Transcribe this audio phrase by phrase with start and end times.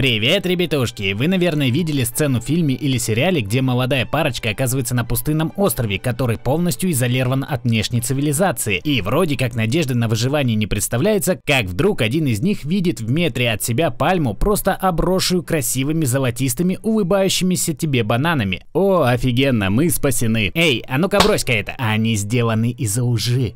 [0.00, 1.12] Привет, ребятушки!
[1.12, 5.98] Вы, наверное, видели сцену в фильме или сериале, где молодая парочка оказывается на пустынном острове,
[5.98, 8.78] который полностью изолирован от внешней цивилизации.
[8.78, 13.10] И вроде как надежды на выживание не представляется, как вдруг один из них видит в
[13.10, 18.64] метре от себя пальму, просто обросшую красивыми золотистыми улыбающимися тебе бананами.
[18.72, 20.50] О, офигенно, мы спасены.
[20.54, 21.74] Эй, а ну-ка брось-ка это.
[21.76, 23.52] Они сделаны из-за лжи.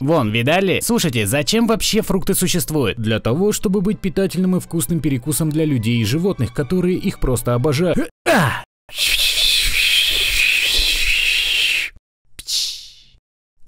[0.00, 0.80] Вон, видали?
[0.80, 2.98] Слушайте, зачем вообще фрукты существуют?
[2.98, 7.54] Для того, чтобы быть питательным и вкусным перекусом для людей и животных, которые их просто
[7.54, 7.98] обожают.
[8.28, 8.64] А!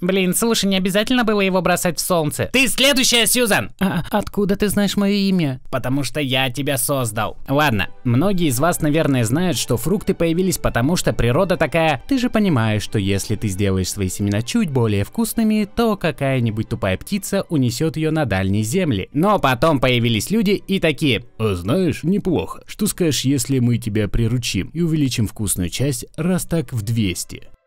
[0.01, 2.49] Блин, слушай, не обязательно было его бросать в солнце.
[2.53, 3.71] Ты следующая, Сьюзан!
[3.81, 5.61] А, откуда ты знаешь мое имя?
[5.71, 7.39] Потому что я тебя создал.
[7.49, 12.03] Ладно, многие из вас, наверное, знают, что фрукты появились потому, что природа такая...
[12.09, 16.97] Ты же понимаешь, что если ты сделаешь свои семена чуть более вкусными, то какая-нибудь тупая
[16.97, 19.09] птица унесет ее на дальние земли.
[19.13, 21.25] Но потом появились люди и такие...
[21.39, 22.63] А знаешь, неплохо.
[22.67, 27.60] Что скажешь, если мы тебя приручим и увеличим вкусную часть раз так в 200?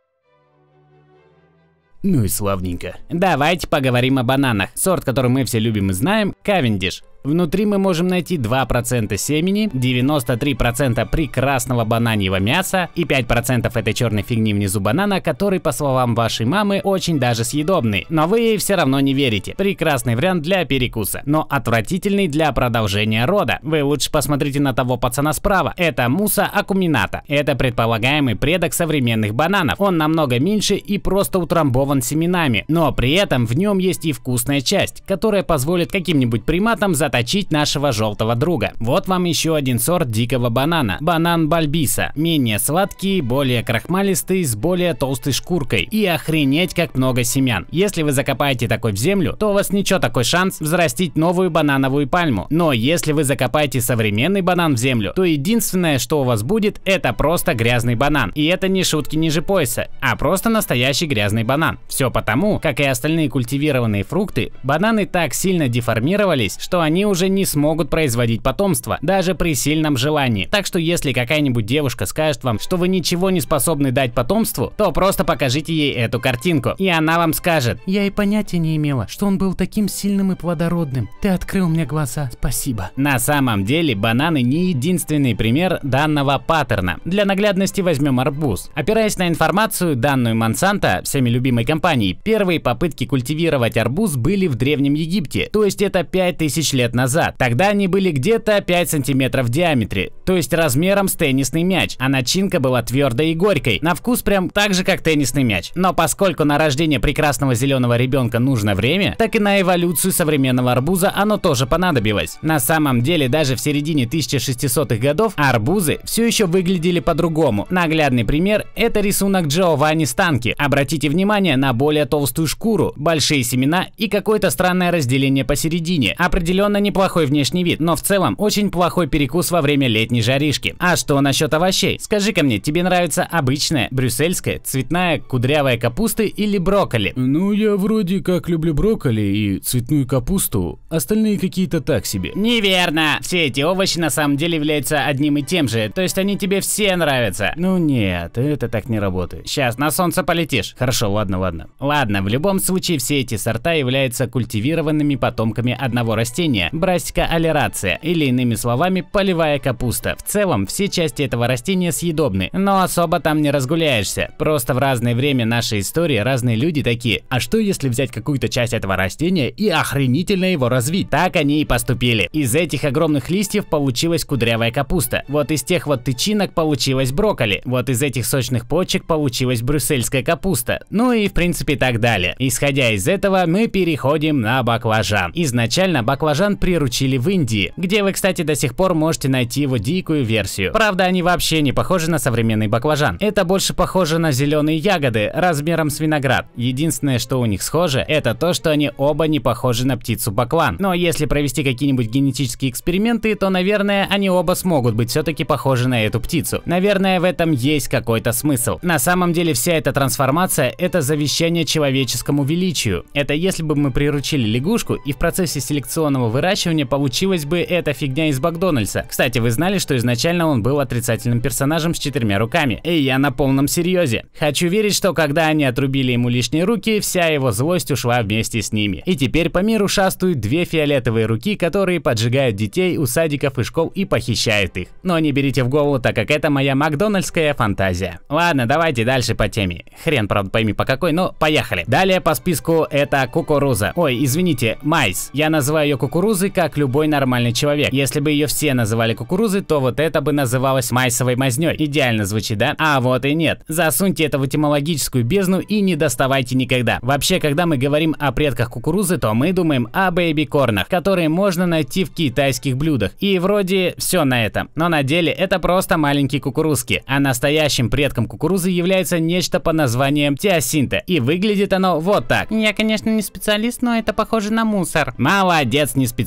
[2.04, 2.98] Ну и славненько.
[3.10, 4.72] Давайте поговорим о бананах.
[4.76, 7.02] Сорт, который мы все любим и знаем, Кавендиш.
[7.24, 14.54] Внутри мы можем найти 2% семени, 93% прекрасного бананьего мяса и 5% этой черной фигни
[14.54, 18.06] внизу банана, который, по словам вашей мамы, очень даже съедобный.
[18.10, 19.56] Но вы ей все равно не верите.
[19.56, 23.60] Прекрасный вариант для перекуса, но отвратительный для продолжения рода.
[23.62, 25.74] Вы лучше посмотрите на того пацана справа.
[25.78, 27.22] Это муса акумината.
[27.30, 29.80] Это предполагаемый предок современных бананов.
[29.80, 32.66] Он намного меньше и просто утрамбован семенами.
[32.68, 37.52] Но при этом в нем есть и вкусная часть, которая позволит каким-нибудь приматам за заточить
[37.52, 38.74] нашего желтого друга.
[38.80, 40.98] Вот вам еще один сорт дикого банана.
[41.00, 42.12] Банан бальбиса.
[42.16, 45.84] Менее сладкий, более крахмалистый, с более толстой шкуркой.
[45.84, 47.68] И охренеть как много семян.
[47.70, 52.08] Если вы закопаете такой в землю, то у вас ничего такой шанс взрастить новую банановую
[52.08, 52.48] пальму.
[52.50, 57.14] Но если вы закопаете современный банан в землю, то единственное, что у вас будет, это
[57.14, 58.32] просто грязный банан.
[58.34, 61.78] И это не шутки ниже пояса, а просто настоящий грязный банан.
[61.88, 67.46] Все потому, как и остальные культивированные фрукты, бананы так сильно деформировались, что они уже не
[67.46, 70.48] смогут производить потомство, даже при сильном желании.
[70.50, 74.92] Так что если какая-нибудь девушка скажет вам, что вы ничего не способны дать потомству, то
[74.92, 77.80] просто покажите ей эту картинку, и она вам скажет.
[77.86, 81.10] Я и понятия не имела, что он был таким сильным и плодородным.
[81.22, 82.92] Ты открыл мне глаза, спасибо.
[82.96, 87.00] На самом деле бананы не единственный пример данного паттерна.
[87.06, 88.70] Для наглядности возьмем арбуз.
[88.74, 94.94] Опираясь на информацию, данную Монсанто, всеми любимой компанией, первые попытки культивировать арбуз были в Древнем
[94.94, 97.36] Египте, то есть это 5000 лет назад.
[97.38, 102.10] Тогда они были где-то 5 сантиметров в диаметре, то есть размером с теннисный мяч, а
[102.10, 105.72] начинка была твердой и горькой, на вкус прям так же, как теннисный мяч.
[105.76, 111.12] Но поскольку на рождение прекрасного зеленого ребенка нужно время, так и на эволюцию современного арбуза
[111.16, 112.38] оно тоже понадобилось.
[112.42, 117.68] На самом деле, даже в середине 1600-х годов арбузы все еще выглядели по-другому.
[117.70, 120.56] Наглядный пример– это рисунок Джованни Станки.
[120.58, 126.14] Обратите внимание на более толстую шкуру, большие семена и какое-то странное разделение посередине.
[126.18, 130.76] Определенно неплохой внешний вид, но в целом очень плохой перекус во время летней жаришки.
[130.80, 132.00] А что насчет овощей?
[132.00, 137.14] Скажи-ка мне, тебе нравится обычная, брюссельская, цветная, кудрявая капуста или брокколи?
[137.16, 142.32] Ну, я вроде как люблю брокколи и цветную капусту, остальные какие-то так себе.
[142.36, 143.18] Неверно!
[143.22, 146.62] Все эти овощи на самом деле являются одним и тем же, то есть они тебе
[146.62, 147.54] все нравятся.
[147.56, 149.48] Ну нет, это так не работает.
[149.48, 150.76] Сейчас на солнце полетишь.
[150.78, 151.68] Хорошо, ладно, ладно.
[151.80, 158.26] Ладно, в любом случае все эти сорта являются культивированными потомками одного растения, брасика алерация, или
[158.26, 160.16] иными словами, полевая капуста.
[160.18, 164.32] В целом, все части этого растения съедобны, но особо там не разгуляешься.
[164.38, 168.74] Просто в разное время нашей истории разные люди такие, а что если взять какую-то часть
[168.74, 171.10] этого растения и охренительно его развить?
[171.10, 172.30] Так они и поступили.
[172.32, 175.24] Из этих огромных листьев получилась кудрявая капуста.
[175.28, 177.62] Вот из тех вот тычинок получилась брокколи.
[177.66, 180.80] Вот из этих сочных почек получилась брюссельская капуста.
[180.90, 182.36] Ну и в принципе так далее.
[182.40, 185.32] Исходя из этого, мы переходим на баклажан.
[185.36, 189.78] Изначально баклажан приручили получили в Индии, где вы, кстати, до сих пор можете найти его
[189.78, 190.72] дикую версию.
[190.72, 193.18] Правда, они вообще не похожи на современный баклажан.
[193.20, 196.46] Это больше похоже на зеленые ягоды размером с виноград.
[196.56, 200.78] Единственное, что у них схоже, это то, что они оба не похожи на птицу баклан.
[200.80, 206.06] Но если провести какие-нибудь генетические эксперименты, то, наверное, они оба смогут быть все-таки похожи на
[206.06, 206.62] эту птицу.
[206.66, 208.78] Наверное, в этом есть какой-то смысл.
[208.82, 213.06] На самом деле, вся эта трансформация– это завещание человеческому величию.
[213.14, 217.94] Это если бы мы приручили лягушку и в процессе селекционного выращивания выращивания получилась бы эта
[217.94, 219.06] фигня из Макдональдса.
[219.08, 222.82] Кстати, вы знали, что изначально он был отрицательным персонажем с четырьмя руками?
[222.84, 224.26] И я на полном серьезе.
[224.38, 228.74] Хочу верить, что когда они отрубили ему лишние руки, вся его злость ушла вместе с
[228.74, 229.04] ними.
[229.06, 233.88] И теперь по миру шастают две фиолетовые руки, которые поджигают детей у садиков и школ
[233.96, 234.90] и похищают их.
[235.02, 238.20] Но не берите в голову, так как это моя макдональдская фантазия.
[238.28, 239.86] Ладно, давайте дальше по теме.
[240.04, 241.86] Хрен, правда, пойми по какой, но поехали.
[241.88, 243.94] Далее по списку это кукуруза.
[243.96, 245.30] Ой, извините, майс.
[245.32, 245.98] Я называю ее
[246.34, 247.94] кукурузой, как любой нормальный человек.
[247.94, 251.76] Если бы ее все называли кукурузой, то вот это бы называлось майсовой мазней.
[251.78, 252.74] Идеально звучит, да?
[252.80, 253.62] А вот и нет.
[253.68, 256.98] Засуньте это в этимологическую бездну и не доставайте никогда.
[257.04, 262.04] Вообще, когда мы говорим о предках кукурузы, то мы думаем о бэйби-корнах, которые можно найти
[262.04, 263.12] в китайских блюдах.
[263.20, 264.72] И вроде все на этом.
[264.74, 267.04] Но на деле это просто маленькие кукурузки.
[267.06, 270.98] А настоящим предком кукурузы является нечто по названием теосинта.
[271.06, 272.50] И выглядит оно вот так.
[272.50, 275.14] Я, конечно, не специалист, но это похоже на мусор.
[275.20, 276.23] Молодец, не специалист.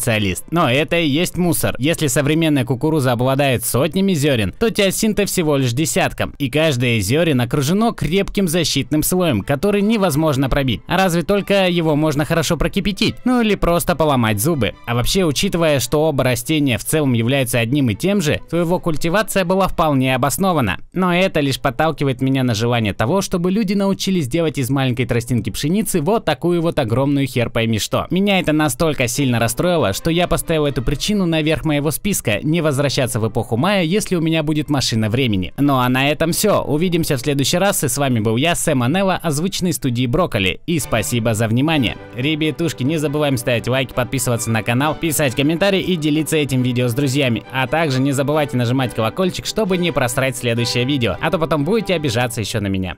[0.51, 1.75] Но это и есть мусор.
[1.79, 6.35] Если современная кукуруза обладает сотнями зерен, то теосинта всего лишь десятком.
[6.39, 10.83] И каждое из зерен окружено крепким защитным слоем, который невозможно пробить.
[10.87, 13.17] А разве только его можно хорошо прокипятить?
[13.25, 14.75] Ну или просто поломать зубы.
[14.87, 18.79] А вообще, учитывая, что оба растения в целом являются одним и тем же, то его
[18.79, 20.79] культивация была вполне обоснована.
[20.93, 25.51] Но это лишь подталкивает меня на желание того, чтобы люди научились делать из маленькой тростинки
[25.51, 28.07] пшеницы вот такую вот огромную хер пойми что.
[28.11, 33.21] Меня это настолько сильно расстроило, что я поставил эту причину наверх моего списка не возвращаться
[33.21, 35.53] в эпоху мая, если у меня будет машина времени.
[35.59, 36.63] Ну а на этом все.
[36.63, 40.61] Увидимся в следующий раз и с вами был я, Сэм Анелла, озвученный студии Брокколи.
[40.67, 41.97] И спасибо за внимание.
[42.15, 46.95] Ребятушки, не забываем ставить лайки, подписываться на канал, писать комментарии и делиться этим видео с
[46.95, 47.45] друзьями.
[47.53, 51.95] А также не забывайте нажимать колокольчик, чтобы не просрать следующее видео, а то потом будете
[51.95, 52.97] обижаться еще на меня.